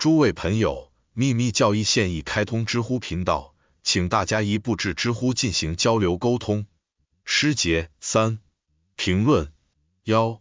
[0.00, 6.64] 诸位朋友，秘密教义现已开通知乎频道，请大家一步至知乎进行交流沟通。
[7.26, 8.38] 诗节三
[8.96, 9.52] 评论
[10.04, 10.40] 幺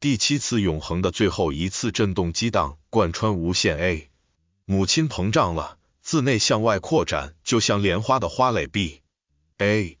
[0.00, 4.08] 第七次永恒的最后一次震动激荡贯穿无限 A，
[4.64, 9.02] 母亲膨胀了，自内向外扩展，就像莲花的花蕾 B。
[9.58, 9.98] A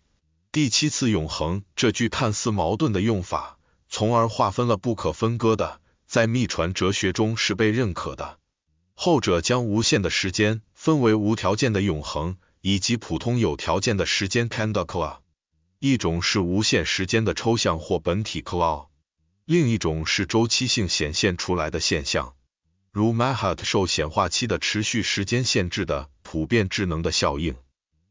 [0.50, 3.58] 第七次永恒这句看似矛盾的用法，
[3.90, 8.38] 从而划分了不可分割的，在秘传哲学中是被认可的。
[8.94, 15.18] 后者将无限的时间分为无条件的永恒以及普通有条件的时间 （candela）。
[15.80, 18.86] 一种是无限时间的抽象或本体 （cloud），
[19.44, 22.34] 另一种是周期性显现出来的现象，
[22.90, 27.56] 如 Mahat 受显化期的持续时间限制的普遍智能的效应。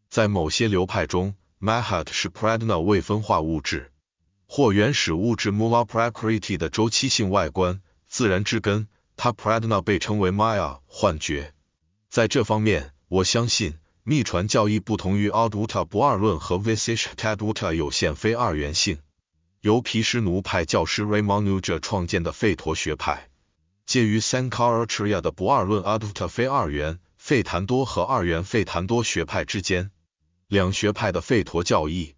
[0.09, 3.91] 在某些流派中，Mahat 是 Pradna 未分化物质
[4.45, 8.87] 或原始物质 Mula Prakriti 的周期性外观，自然之根。
[9.15, 11.53] 它 Pradna 被称为 Maya 幻觉，
[12.09, 18.99] 在这方面，我相信秘传教义不同于 Advaita 不二论和 Visishtadvaita 有限非二元性。
[19.61, 23.29] 由毗湿奴派教师 Ramanuja 创建的吠陀学派，
[23.85, 29.91] 介于 Sankaracharya 的不二论 Advaita 非二元吠檀多和二元吠檀多学派之间。
[30.49, 32.15] 两学派的吠陀教义，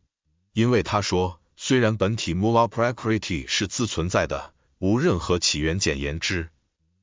[0.53, 5.77] 因为他说，虽然本体 Mula Prakriti 是自存在的，无任何起源。
[5.77, 6.49] 简言之。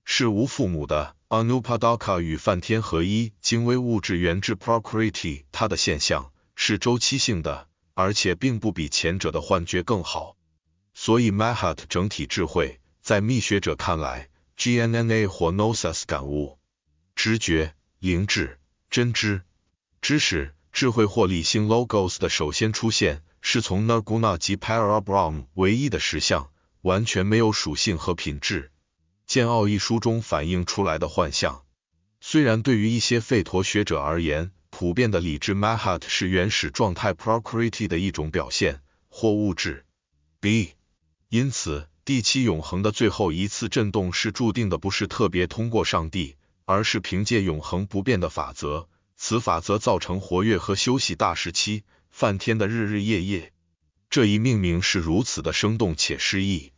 [0.04, 10.36] 是无父母的 Anupadaka 与梵天合一，精微物质源自 Prakriti，它的现象是周期性的，而且并不比前者的幻觉更好。
[10.94, 16.58] 所以 Mahat 整体智慧，在密学者看来，Gnana 或 Gnosis 感悟、
[17.14, 18.58] 直觉、灵智、
[18.90, 19.42] 真知、
[20.02, 26.50] 知识、智慧或理性 Logos 的首先出现，是从 Nirguna 及 Parabrahm 唯一的实相，
[26.82, 28.70] 完全没有属性和品质。
[29.40, 31.62] 《奥》一书中反映出来的幻象，
[32.20, 39.86] 虽然对于一些吠陀学者而言，普遍的理智 Mahat 是原始状态 Prakriti 的一种表现或物质
[40.38, 40.72] B，
[41.30, 48.88] 因此第七永恒的最后一次震动是注定的，不是特别通过上帝，而是凭借永恒不变的法则。
[49.16, 53.52] 此法则造成活跃和休息大时期，梵天的日日夜夜。
[54.10, 56.72] 这一命名是如此的生动且诗意。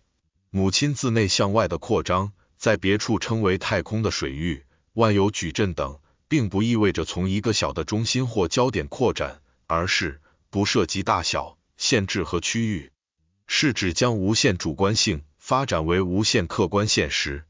[0.51, 2.33] 母亲自内向外的扩张。
[2.65, 4.65] 在别处称为太空的水域、
[4.95, 12.91] 万有矩阵等，并不意味着从一个小的中心或焦点扩展，而是不涉及大小、限制和区域，
[13.47, 17.45] 是指将无限主观性发展为无限客观现实。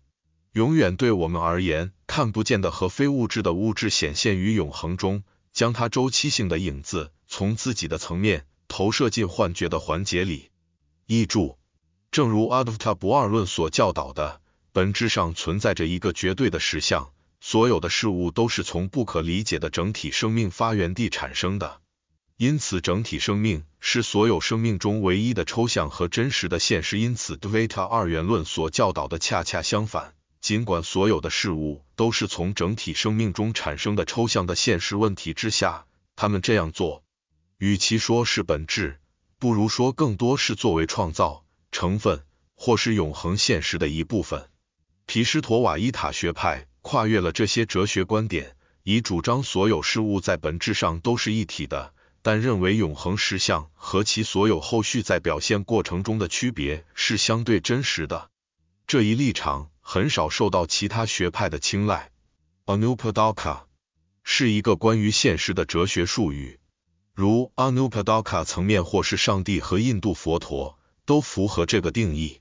[0.50, 10.50] 永远对我们而言看不见的和非物质的物质显现于永恒中，将它周期性的影子从自己的层面投射进幻觉的环节里。
[11.06, 11.56] 译注：
[12.10, 14.40] 正如阿杜塔不二论所教导的。
[14.74, 21.80] 本质上存在着一个绝对的实相，所有的事物都是从不可理解的整体生命发源地产生的，
[22.36, 26.98] 因此整体生命是所有生命中唯一的抽象和真实的现实。
[26.98, 30.12] 因此，Dvaita 二元论所教导的恰恰相反。
[30.40, 35.86] 尽管所有的事物都是从整体生命中产生的抽象的现实问题之下，
[36.16, 37.04] 他们这样做，
[37.58, 38.98] 与其说是本质，
[39.38, 42.24] 不如说更多是作为创造成分
[42.56, 44.48] 或是永恒现实的一部分。
[45.14, 58.28] 毗湿陀瓦伊塔学派跨越了这些哲学观点，以主张所有事物在本质上都是一体的，但认为永恒实相和其所有后续在表现过程中的区别是相对真实的。
[58.88, 62.10] 这一立场很少受到其他学派的青睐。
[62.66, 63.66] Anupadaka
[64.24, 66.58] 是一个关于现实的哲学术语，
[67.14, 70.76] 如 Anupadaka 层面或是上帝和印度佛陀
[71.06, 72.40] 都符合这个定义。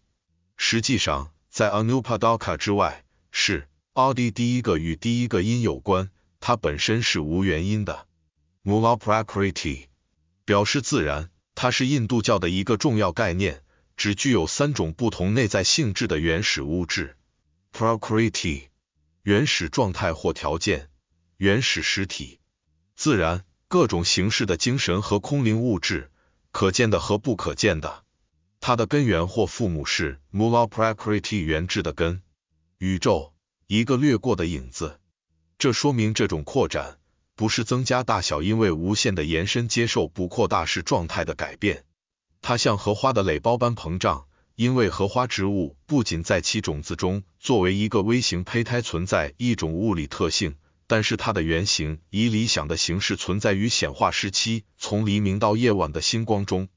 [0.57, 1.32] 实际上。
[1.53, 6.09] 在 Anupadaka 之外，是 Adi 第一个与第一个因有关，
[6.39, 8.07] 它本身是无原因的。
[8.63, 9.85] Mula Prakriti
[10.45, 13.61] 表示自然，它是印度教的一个重要概念，
[13.95, 17.15] 只具有三种不同内在性质的原始物质
[17.71, 18.69] ：Prakriti
[19.21, 20.89] 原始状态或条件，
[21.37, 22.39] 原始实体；
[22.95, 26.09] 自然各种形式的精神和空灵物质，
[26.51, 28.02] 可见的和不可见的。
[28.65, 32.21] 它的根源或父母是 Mula Prakriti 原质的根，
[32.77, 33.33] 宇宙
[33.67, 35.01] 一个掠过的影子。
[35.57, 36.97] 这说明这种扩展
[37.35, 41.83] 不是增加大小，因为无限的延伸接受不扩大是状态的改变。
[42.41, 50.55] 它像荷花的蕾包般膨胀，因为荷花植物不仅在其种子中作为一个微型胚胎存在一种物理特性，
[50.87, 56.69] 但是它的原型以理想的形式存在于显化时期，从黎明到夜晚的星光中。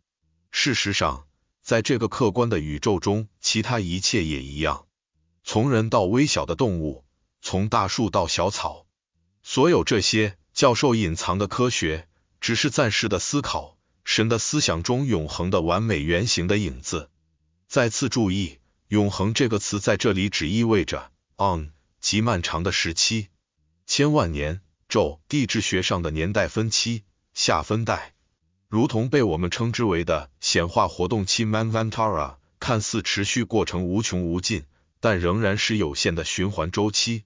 [0.51, 1.26] 事实上。
[1.67, 4.87] 在这个客观的宇宙中，其他一切也一样。
[5.43, 7.05] 从人到微小的动物，
[7.43, 8.87] 从大树到小草，
[9.43, 12.07] 所有这些教授隐藏的科学，
[12.41, 17.11] 只是暂时的思考，神的思想中永恒的完美原型的影子。
[17.67, 23.27] 再次注意，永恒这个词在这里只意味着 on 极漫长的时期，
[23.87, 24.61] 千万年。
[24.89, 27.03] 宙地质学上的年代分期
[27.35, 28.15] 下分代，
[28.69, 34.65] 如同被我们称之为的显化活动期 Manvantara，看似持续过程无穷无尽，
[35.01, 37.25] 但仍然是有限的循环周期。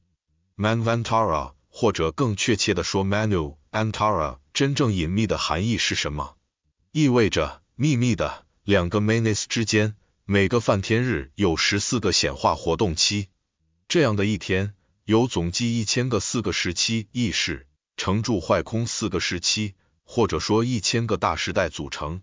[0.57, 6.37] Manvantara，或者更确切的说 Manu Antara，真正隐秘的含义是什么？
[6.93, 9.95] 意味着秘密的两个 Manes 之间，
[10.27, 13.29] 每个梵天日有十四个显化活动期，
[13.89, 14.75] 这样的一天。
[15.07, 17.67] 有总计一千个四个时期意识
[17.97, 19.75] 成住坏空四个时期，
[20.13, 22.21] 或者说一千个大时代组成。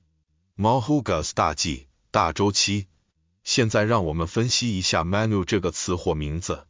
[0.58, 2.88] Mahugas 大纪大周期。
[3.46, 6.68] 现在让我们分析一下 Manu 这个词或名字。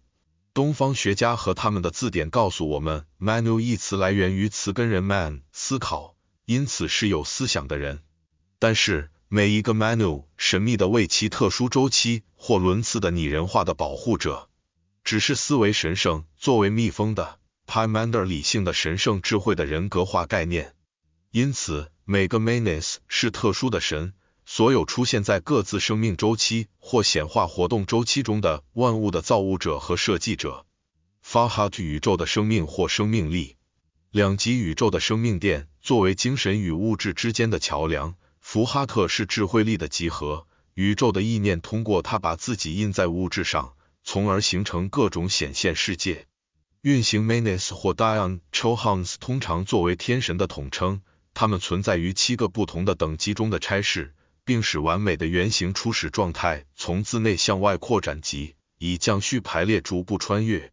[0.53, 6.15] 东方学家和他们的字典告诉我们，Manu 一词来源于词根人 man 思考，
[6.45, 8.03] 因此是有思想的人。
[8.59, 14.49] 但是每一个 Manu 神秘的为其特殊周期或轮次的拟人化的保护者。
[15.03, 20.75] 只是思维神圣，作为密封的 Pymander 理性的神圣智慧的人格化概念。
[21.37, 24.13] 因此，每个 Manes 是特殊的神，
[24.43, 30.65] 所有出现在各自生命周期或显化活动周期中的万物的造物者和设计者。
[31.23, 33.55] Fahat 宇宙的生命或生命力，
[34.09, 38.15] 两极宇宙的生命电作为精神与物质之间的桥梁。
[38.39, 43.73] 福哈特是智慧力的集合，宇宙的意念通过它把自己印在物质上。
[44.03, 46.25] 从而形成各种显现世界。
[46.81, 51.01] 运行 Manes 或 Dion Chohans 通常作为天神的统称，
[51.39, 60.71] 它们存在于七个不同的等级中的差事，并使完美的原型初始状态从自内向外扩展及以降序排列逐步穿越，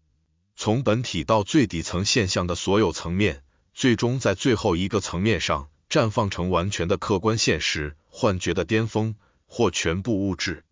[0.56, 3.42] 从本体到最底层现象的所有层面，
[3.74, 10.64] 最终在最后一个层面上绽放成完全的客观现实幻觉的巅峰或全部物质。